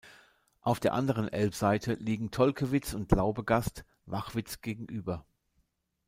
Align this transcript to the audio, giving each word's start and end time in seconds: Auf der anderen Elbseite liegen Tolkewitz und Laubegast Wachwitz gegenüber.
Auf 0.61 0.79
der 0.79 0.93
anderen 0.93 1.27
Elbseite 1.27 1.93
liegen 1.93 2.31
Tolkewitz 2.31 2.95
und 2.95 3.11
Laubegast 3.11 3.85
Wachwitz 4.07 4.61
gegenüber. 4.61 5.27